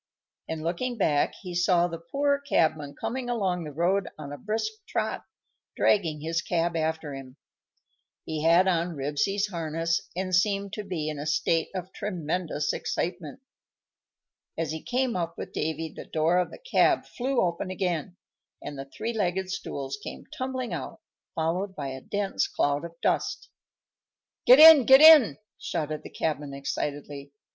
[0.49, 4.71] and, looking back, he saw the poor cabman coming along the road on a brisk
[4.87, 5.23] trot,
[5.75, 7.37] dragging his cab after him.
[8.25, 13.41] He had on Ribsy's harness, and seemed to be in a state of tremendous excitement.
[14.57, 18.17] As he came up with Davy the door of the cab flew open again,
[18.59, 20.99] and the three legged stools came tumbling out,
[21.35, 23.49] followed by a dense cloud of dust.
[24.47, 24.87] "Get in!
[24.87, 27.33] Get in!" shouted the cabman, excitedly.